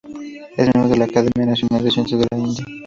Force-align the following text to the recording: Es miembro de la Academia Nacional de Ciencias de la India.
Es 0.57 0.57
miembro 0.67 0.89
de 0.89 0.97
la 0.97 1.05
Academia 1.05 1.45
Nacional 1.51 1.83
de 1.83 1.91
Ciencias 1.91 2.21
de 2.21 2.27
la 2.31 2.37
India. 2.39 2.65